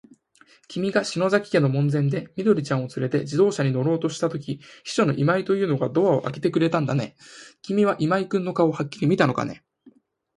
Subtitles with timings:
[0.67, 7.15] きみが篠崎家の門前で、緑ちゃんをつれて自動車に乗ろうとしたとき、秘書の今井というのがドアをあけてくれたんだね。
[7.61, 9.63] きみは今井君の顔をはっきり見たのかね。